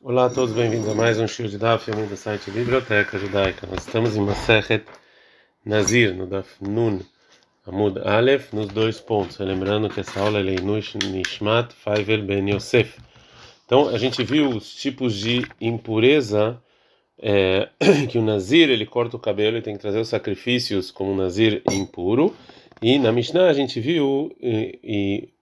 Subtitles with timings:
[0.00, 3.66] Olá a todos, bem-vindos a mais um show de Daf, do site Biblioteca Judaica.
[3.66, 4.84] Nós estamos em Masechet
[5.64, 7.00] Nazir, no Daf Nun
[7.66, 9.36] Amud Aleph, nos dois pontos.
[9.40, 12.96] Lembrando que essa aula é Leinush Nishmat Faivel Ben Yosef.
[13.66, 16.62] Então, a gente viu os tipos de impureza
[17.18, 17.68] é,
[18.08, 21.16] que o Nazir, ele corta o cabelo e tem que trazer os sacrifícios como um
[21.16, 22.32] Nazir impuro.
[22.80, 24.78] E na Mishnah a gente viu e,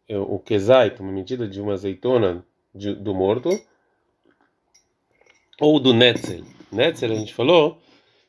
[0.08, 2.42] e, o Kezait, uma medida de uma azeitona
[2.74, 3.50] de, do morto,
[5.60, 6.44] ou do netzel.
[6.70, 7.80] Netzel a gente falou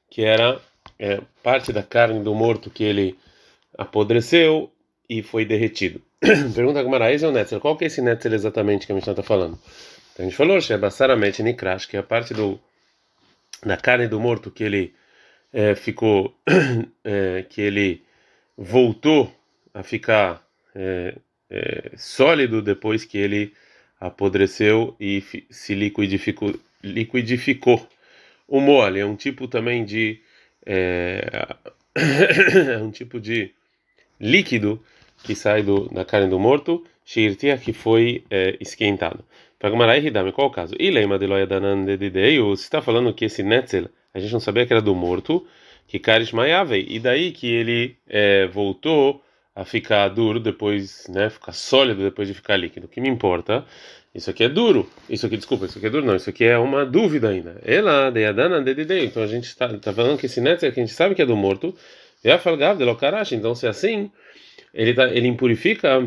[0.10, 0.62] que era
[0.98, 3.18] é, parte da carne do morto que ele
[3.78, 4.72] apodreceu
[5.10, 6.02] e foi derretido.
[6.56, 7.60] Pergunta era esse é o netzel.
[7.60, 9.58] Qual que é esse netzel exatamente que a gente está falando?
[10.14, 12.60] Então, a gente falou que basaramente nikrash, que é a parte do
[13.66, 14.94] da carne do morto que ele
[15.52, 16.36] é, ficou,
[17.04, 18.04] é, que ele
[18.58, 19.34] voltou
[19.74, 21.16] a ficar é,
[21.50, 23.54] é, sólido depois que ele
[24.00, 26.54] apodreceu e se liquidificou,
[26.84, 27.88] liquidificou.
[28.48, 30.22] O mole é um tipo também de
[30.66, 31.56] é,
[32.76, 33.52] é um tipo de
[34.20, 34.84] líquido
[35.24, 39.24] que sai do, da carne do morto, shirtia que foi é, esquentado.
[39.60, 40.76] Pagmarai Hidame, qual o caso?
[40.80, 44.74] Ilema de loia danan se está falando que esse netzel, a gente não sabia que
[44.74, 45.48] era do morto,
[45.88, 46.32] que Karish
[46.88, 49.24] e daí que ele é, voltou
[49.56, 52.86] a ficar duro depois, né, ficar sólido depois de ficar líquido.
[52.86, 53.66] O que me importa?
[54.18, 54.90] Isso aqui é duro.
[55.08, 56.16] Isso aqui, desculpa, isso aqui é duro, não.
[56.16, 57.62] Isso aqui é uma dúvida ainda.
[57.64, 59.06] Ela, de Adana, de Dede.
[59.06, 61.26] Então a gente está tá falando que esse neto que a gente sabe que é
[61.26, 61.76] do morto.
[62.24, 63.34] É falgav de Lokarash.
[63.34, 64.12] Então se é assim,
[64.74, 66.00] ele, tá, ele impurifica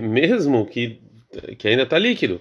[0.00, 1.00] mesmo que,
[1.58, 2.40] que ainda está líquido.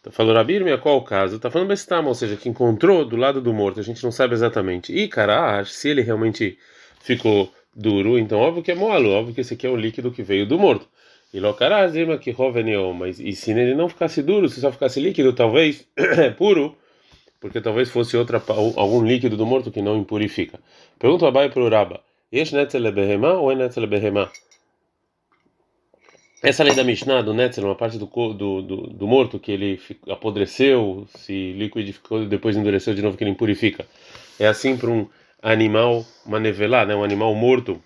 [0.00, 1.36] Então, falou Rabir, qual o caso?
[1.36, 4.34] Está falando Bestama, ou seja, que encontrou do lado do morto, a gente não sabe
[4.34, 4.92] exatamente.
[4.92, 6.58] E Karash, se ele realmente
[7.00, 10.24] ficou duro, então óbvio que é moalo, óbvio que esse aqui é o líquido que
[10.24, 10.88] veio do morto.
[11.32, 15.32] E locarazima que roveneu, mas e se ele não ficasse duro, se só ficasse líquido,
[15.32, 15.88] talvez
[16.36, 16.76] puro,
[17.40, 18.42] porque talvez fosse outra
[18.76, 20.60] algum líquido do morto que não impurifica.
[20.98, 22.00] Pergunta Abai para o Raba:
[22.32, 24.30] Yesh netzel behemá ou é netzel behemá?
[26.42, 29.80] Essa lei da Mishnah do netzel, uma parte do, do, do, do morto que ele
[30.08, 33.86] apodreceu, se liquidificou, depois endureceu de novo que ele impurifica.
[34.40, 35.08] É assim para um
[35.40, 37.80] animal manevelá, né, um animal morto,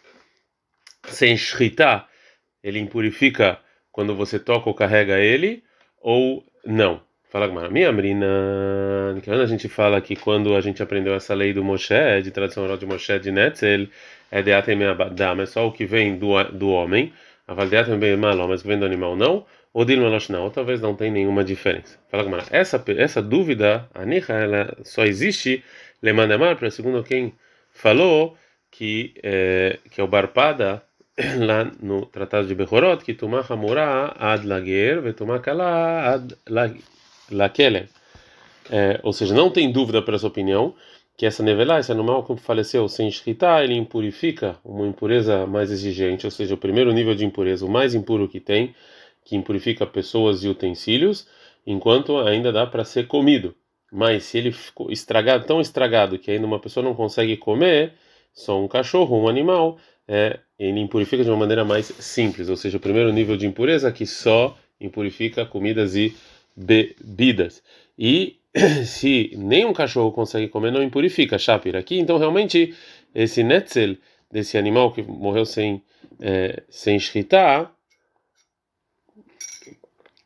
[1.05, 2.09] sem shritá,
[2.67, 3.59] ele impurifica
[3.93, 5.63] quando você toca ou carrega ele,
[6.03, 7.01] ou não.
[7.31, 8.27] Fala Gmara, minha Amrina,
[9.25, 12.65] quando a gente fala que quando a gente aprendeu essa lei do Moshe, de tradição
[12.65, 13.87] oral de Moshe de Netzel,
[14.31, 17.13] é de Atemeabadam, é só o que vem do, do homem,
[17.47, 21.13] a Valdeatem bem mal, mas vem do animal não, ou Dilmalosh não, talvez não tenha
[21.13, 21.99] nenhuma diferença.
[22.11, 25.63] Fala Gmara, essa, essa dúvida, a Niha, ela só existe,
[26.03, 27.33] Lemandemar, para segundo quem
[27.73, 28.37] falou
[28.71, 30.83] que, é, que é o Barpada,
[31.39, 36.35] lá no Tratado de Behorot, que Tumah Hamurah ad lager, vetumah kala ad
[37.31, 37.89] lakele.
[38.71, 40.75] É, ou seja, não tem dúvida para essa opinião
[41.17, 46.27] que essa nevelá, esse animal que faleceu sem shritá, ele impurifica uma impureza mais exigente,
[46.27, 48.75] ou seja, o primeiro nível de impureza, o mais impuro que tem,
[49.25, 51.27] que impurifica pessoas e utensílios,
[51.67, 53.55] enquanto ainda dá para ser comido.
[53.91, 57.95] Mas se ele ficou estragado, tão estragado que ainda uma pessoa não consegue comer,
[58.35, 59.79] só um cachorro, um animal,
[60.09, 63.91] é, ele impurifica de uma maneira mais simples, ou seja, o primeiro nível de impureza
[63.91, 66.15] que só impurifica comidas e
[66.57, 67.63] bebidas.
[67.99, 68.39] E
[68.85, 71.77] se nem um cachorro consegue comer, não impurifica, Shapir.
[71.77, 72.75] Aqui, então, realmente,
[73.15, 73.97] esse netzel
[74.31, 75.83] desse animal que morreu sem,
[76.21, 77.71] é, sem shritá,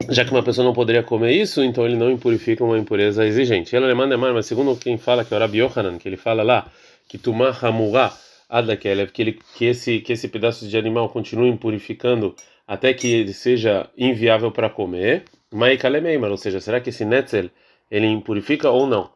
[0.08, 3.74] já que uma pessoa não poderia comer isso, então ele não impurifica uma impureza exigente.
[3.76, 6.42] Ela manda mais, mas segundo quem fala que é o Rabi Yohanan, que ele fala
[6.42, 6.70] lá
[7.08, 8.16] que tumah hamurah
[8.50, 12.34] adakelev, que ele que esse que esse pedaço de animal continue impurificando
[12.66, 15.24] até que ele seja inviável para comer.
[15.52, 17.50] Maikalemeimar, ou seja, será que esse netzel
[17.90, 19.10] ele impurifica ou não?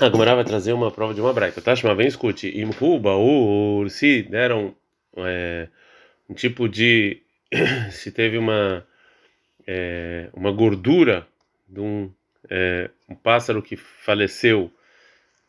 [0.00, 1.60] A Gomara vai trazer uma prova de uma braita.
[1.60, 2.48] Tashma, vem escute.
[2.48, 4.74] Imhuba, ou se deram
[5.16, 5.68] é,
[6.28, 7.22] um tipo de
[7.92, 8.84] se teve uma
[9.66, 11.26] é, uma gordura
[11.68, 12.10] de um,
[12.50, 14.72] é, um pássaro que faleceu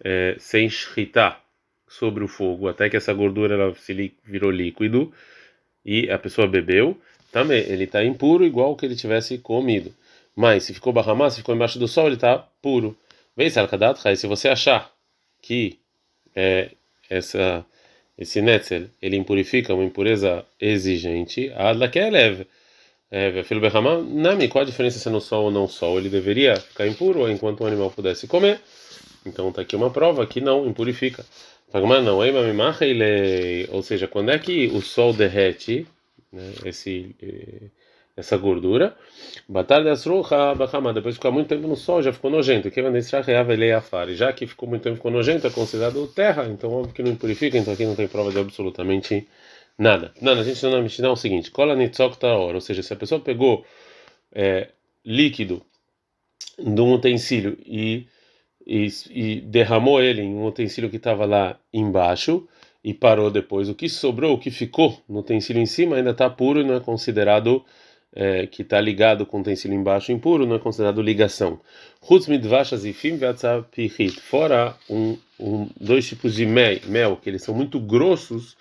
[0.04, 1.43] é, sem shritar
[1.98, 5.12] sobre o fogo até que essa gordura ela se virou líquido
[5.86, 6.98] e a pessoa bebeu,
[7.32, 9.94] também ele está impuro igual que ele tivesse comido.
[10.36, 12.98] Mas se ficou barramá, se ficou embaixo do sol, ele está puro.
[13.36, 14.92] Vê se você achar
[15.42, 15.78] que
[16.36, 16.72] é,
[17.10, 17.66] essa
[18.18, 22.48] esse netzel ele impurifica uma impureza exigente, adla que é leve.
[23.10, 26.00] É, filho Berramá, Nami, qual a diferença se é no sol ou não sol?
[26.00, 28.60] Ele deveria ficar impuro enquanto o animal pudesse comer.
[29.26, 31.26] Então está aqui uma prova que não impurifica.
[32.04, 32.24] não,
[33.72, 35.88] ou seja, quando é que o sol derrete,
[36.32, 37.16] né, esse,
[38.16, 38.96] essa gordura.
[39.48, 39.96] Batalha
[40.94, 42.68] depois de ficar muito tempo no sol, já ficou nojento.
[43.78, 44.16] Afari.
[44.16, 47.58] Já que ficou muito tempo ficou nojento, é considerado terra, então óbvio que não impurifica,
[47.58, 49.28] então aqui não tem prova de absolutamente
[49.78, 50.14] nada.
[50.22, 51.76] Não, a gente não na o seguinte: cola
[52.16, 53.66] taor, ou seja, se a pessoa pegou
[54.32, 54.70] é,
[55.04, 55.62] líquido
[56.60, 58.06] de um utensílio e,
[58.66, 62.48] e, e derramou ele em um utensílio que estava lá embaixo
[62.84, 66.30] e parou depois, o que sobrou, o que ficou no utensílio em cima ainda está
[66.30, 67.64] puro e não é considerado
[68.16, 71.60] é, que está ligado com o utensílio embaixo impuro, não é considerado ligação.
[74.22, 78.58] Fora um, um, dois tipos de mel, mel, que eles são muito grossos,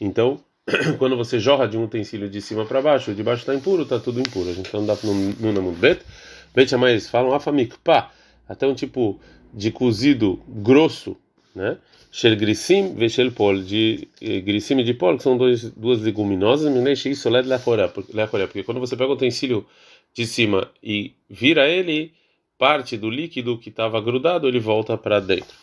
[0.00, 0.40] então
[0.98, 4.00] quando você jorra de um utensílio de cima para baixo, de baixo está impuro, está
[4.00, 4.50] tudo impuro.
[4.50, 6.02] A gente não dá no Namud Bet.
[6.54, 8.10] Bet eles falam afamikpa,
[8.48, 9.20] até um tipo
[9.56, 11.16] de cozido grosso,
[11.54, 11.78] né?
[12.12, 16.00] Shel grissim ve shel pol, de eh, grissim e de pol, que são dois, duas
[16.00, 19.66] leguminosas, mineixe isso led lechoré, porque quando você pega o utensílio
[20.14, 22.12] de cima e vira ele,
[22.58, 25.56] parte do líquido que estava grudado, ele volta para dentro.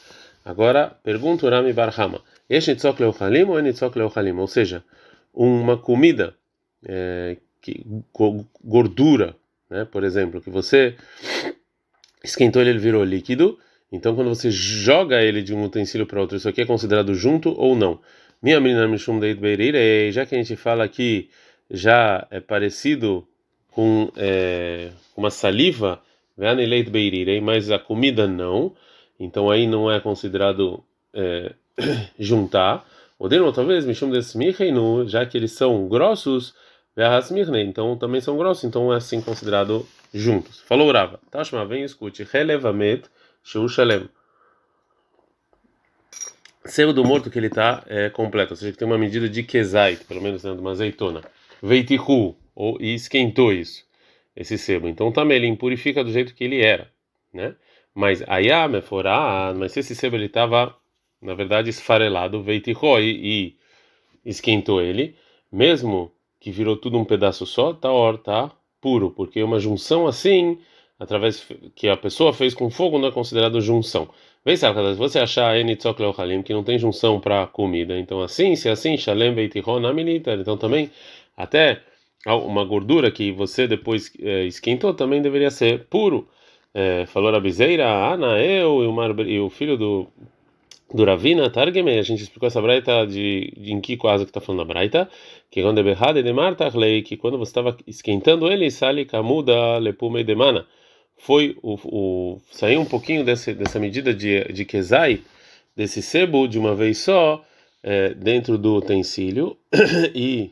[0.45, 4.37] Agora, pergunta o Rami Barhama, este leochalim ou é nitzok leochalim?
[4.37, 4.83] Ou seja,
[5.33, 6.35] uma comida,
[6.85, 7.83] é, que,
[8.63, 9.35] gordura,
[9.69, 9.85] né?
[9.85, 10.95] por exemplo, que você
[12.23, 13.57] esquentou ele, ele virou líquido,
[13.93, 17.49] então quando você joga ele de um utensílio para outro, isso aqui é considerado junto
[17.57, 17.99] ou não?
[18.41, 21.29] Minha menina Mishum Deit Beirire, já que a gente fala que
[21.69, 23.25] já é parecido
[23.71, 26.01] com é, uma saliva,
[27.41, 28.73] mas a comida não,
[29.19, 31.53] então aí não é considerado é,
[32.19, 32.85] juntar.
[33.19, 36.55] O deno talvez Mishum Desmicheinu, já que eles são grossos,
[37.65, 40.61] então também são grossos, então é assim considerado juntos.
[40.61, 41.19] Falou Rava.
[41.31, 42.23] Tashma, vem escute.
[42.23, 43.05] Relevamet
[43.43, 44.09] Sheu Shalem.
[46.65, 49.43] Sebo do morto que ele está é completo, ou seja, que tem uma medida de
[49.43, 51.21] kezait, pelo menos de uma azeitona.
[51.61, 53.85] Veitihu, ou e esquentou isso,
[54.33, 54.87] esse sebo.
[54.87, 56.89] Então também ele impurifica do jeito que ele era,
[57.33, 57.55] né?
[57.93, 60.75] Mas ayame forá, mas se esse sebo ele estava,
[61.21, 63.57] na verdade, esfarelado, veitihu, e,
[64.25, 65.17] e esquentou ele,
[65.51, 70.57] mesmo que virou tudo um pedaço só, tá or, tá puro, porque uma junção assim,
[71.03, 71.45] através
[71.75, 74.09] que a pessoa fez com fogo, não é considerado junção.
[74.45, 74.65] Vê se
[74.97, 75.55] você achar
[76.43, 80.89] que não tem junção para comida, então assim, se é assim, shalem então também
[81.37, 81.81] até
[82.25, 86.27] uma gordura que você depois é, esquentou também deveria ser puro.
[86.73, 90.07] É, falou a bizeira, Ana, eu e o, Mar, e o filho do
[90.93, 94.39] do Ravina Targeme, a gente explicou essa braita de, de em que quase que está
[94.39, 95.09] falando a braita,
[95.49, 100.23] que quando é berrada de martachlei, que quando você estava esquentando ele, sali kamuda lepume
[100.23, 100.67] demana,
[101.17, 105.21] foi o, o saiu um pouquinho desse, dessa medida de de kezai,
[105.75, 107.43] desse sebo de uma vez só
[107.83, 109.57] é, dentro do utensílio
[110.15, 110.51] e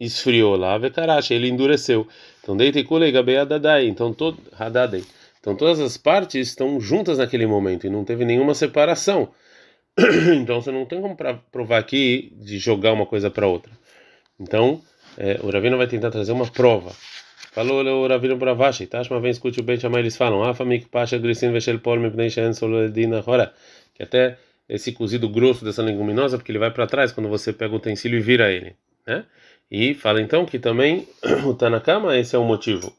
[0.00, 2.08] esfriou lá, vekarash, ele endureceu.
[2.42, 5.04] Então deite kule gabeadadai, então todo hadadei.
[5.40, 9.28] Então todas as partes estão juntas naquele momento e não teve nenhuma separação.
[10.40, 11.16] então você não tem como
[11.52, 13.72] provar aqui de jogar uma coisa para outra.
[14.38, 14.80] Então
[15.18, 16.92] é, o Ravino vai tentar trazer uma prova.
[17.52, 21.18] Falou o Ravino para Vashi, Tashma vem escute o bem chamar eles falam, família pasha
[21.18, 23.52] grisin veshel pol mipnei shen soledina hora,
[23.92, 24.38] que até
[24.68, 28.18] esse cozido grosso dessa leguminosa, porque ele vai para trás quando você pega o utensílio
[28.18, 29.24] e vira ele, né?
[29.68, 31.08] E fala então que também
[31.44, 32.94] o Tanakama esse é o motivo.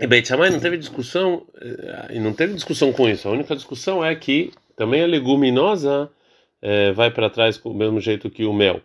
[0.00, 3.28] E Beit Shammai não teve discussão, eh, e não teve discussão com isso.
[3.28, 6.10] A única discussão é que também a leguminosa
[6.60, 8.80] é, vai para trás do mesmo jeito que o mel,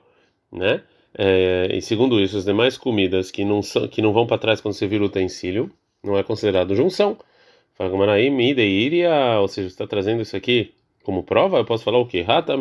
[0.51, 0.81] né?
[1.17, 4.61] É, e segundo isso, as demais comidas que não são, que não vão para trás
[4.61, 5.71] quando você vira o utensílio,
[6.03, 7.17] não é considerado junção.
[9.39, 12.21] Ou seja, está trazendo isso aqui como prova, eu posso falar o que?
[12.21, 12.55] Rata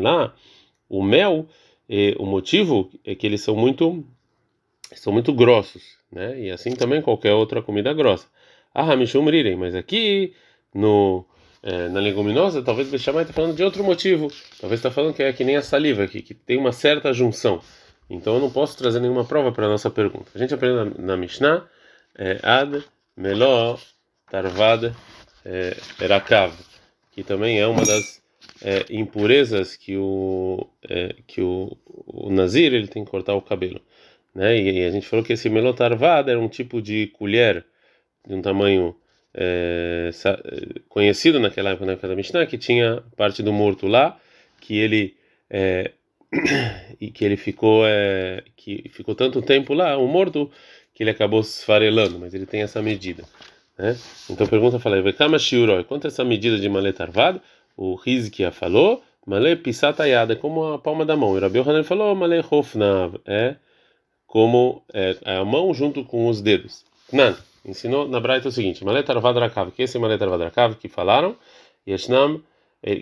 [0.00, 0.34] lá,
[0.88, 1.46] o mel,
[2.18, 4.04] o motivo é que eles são muito
[4.94, 6.38] são muito grossos, né?
[6.40, 8.26] E assim também qualquer outra comida grossa.
[8.74, 8.94] Ah,
[9.56, 10.34] mas aqui
[10.74, 11.24] no
[11.62, 14.32] é, na leguminosa, talvez Bechamai está falando de outro motivo.
[14.60, 17.62] Talvez está falando que é que nem a saliva, que, que tem uma certa junção.
[18.10, 20.30] Então eu não posso trazer nenhuma prova para a nossa pergunta.
[20.34, 21.64] A gente aprende na, na Mishnah,
[22.18, 22.82] é, Ad,
[23.16, 23.78] Meló,
[24.30, 24.92] Tarvad,
[25.44, 26.52] é, Erakav,
[27.12, 28.22] que também é uma das
[28.62, 33.80] é, impurezas que o é, que o, o Nazir ele tem que cortar o cabelo,
[34.34, 34.56] né?
[34.56, 37.64] E, e a gente falou que esse Melotarvad era um tipo de colher
[38.26, 38.96] de um tamanho
[39.34, 40.10] é,
[40.88, 44.18] conhecido naquela época, na época da Mishnah, que tinha parte do morto lá,
[44.60, 45.16] que ele
[45.50, 45.92] é,
[47.00, 50.50] e que ele ficou é, que ficou tanto tempo lá, o morto,
[50.94, 53.24] que ele acabou esfarelando, mas ele tem essa medida.
[53.78, 53.96] Né?
[54.28, 57.40] Então pergunta fala, Vekama Shiuroi, quanto é essa medida de malé tarvado?
[57.76, 61.36] O Rizkia falou, malé pisatayada, como a palma da mão.
[61.36, 63.56] E Rabi Hanan falou, malé hofnav, é
[64.26, 66.84] como é, a mão junto com os dedos.
[67.12, 71.36] Nan ensinou na Braita o seguinte: Maleta Ravadrakav, que esse é Maleta Ravadrakav que falaram,
[71.86, 72.42] Yeshnam,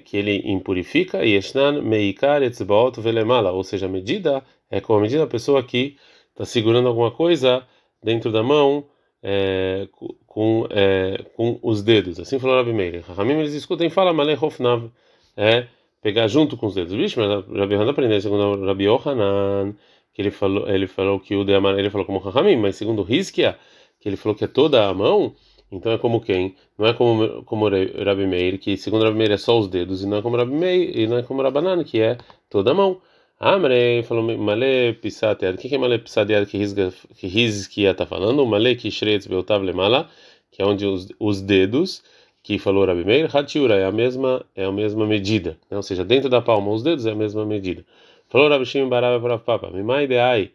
[0.05, 5.21] que ele impurifica, Yeshnan Meikar Etzbaot Velemala, ou seja, a medida é como a medida
[5.21, 5.97] da pessoa que
[6.31, 7.67] está segurando alguma coisa
[8.03, 8.85] dentro da mão
[9.23, 9.89] é,
[10.27, 12.19] com, é, com os dedos.
[12.21, 13.03] Assim falou Rabi Meir.
[13.03, 14.91] Ramim eles escutam e falam Malei Hofnav,
[15.37, 15.67] é
[16.03, 16.93] pegar junto com os dedos.
[16.95, 19.75] Vixe, mas Rabi Hanan aprendeu segundo Rabi Yohanan,
[20.13, 23.59] que ele falou, ele falou que o de ele falou como Ramim, mas segundo Rizkia,
[24.01, 25.35] que ele falou que é toda a mão,
[25.71, 26.57] então é como quem?
[26.79, 30.07] Não é como como Rabi Meir, que segundo Rabi Meir é só os dedos, e
[30.07, 33.01] não é como Rabi Meir, e não é como Rabanan, que é toda a mão.
[33.39, 35.55] Amre falou Malé Pisatead.
[35.57, 38.45] O que é Malé Pisatead que Rizkia está falando?
[38.47, 40.11] Malé Kishretz Beotav Lemala,
[40.51, 42.03] que é onde os, os dedos,
[42.43, 45.59] que falou Rabi Meir, Hatiura, é a mesma, é a mesma medida.
[45.71, 45.77] Né?
[45.77, 47.85] Ou seja, dentro da palma, os dedos é a mesma medida.
[48.29, 50.51] Falou Rabi Shimon Barava para Papa, Mimai Deai.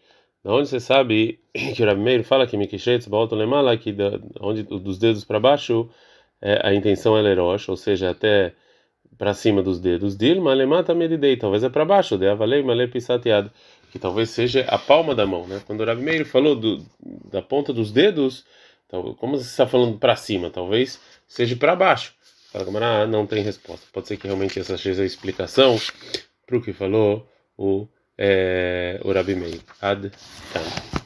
[0.45, 1.39] Da onde você sabe
[1.75, 5.39] que o Rabi Meir fala que Mikishetz Baoto Lemala, que da, onde dos dedos para
[5.39, 5.89] baixo
[6.39, 8.53] é, a intenção é lerosh, ou seja, até
[9.17, 10.15] para cima dos dedos.
[10.15, 13.49] Dil malemata medidei, talvez é para baixo, de avalei male pisateado,
[13.91, 15.63] que talvez seja a palma da mão, né?
[15.65, 16.85] Quando o Rabi Meir falou do,
[17.31, 18.45] da ponta dos dedos,
[18.85, 22.13] então, como você está falando para cima, talvez seja para baixo.
[22.51, 23.87] Fala, camarada, não tem resposta.
[23.91, 25.75] Pode ser que realmente essa seja a explicação
[26.45, 29.61] para o que falou o, é, Rabi Meir.
[29.81, 30.11] Ad
[30.53, 31.04] -kan.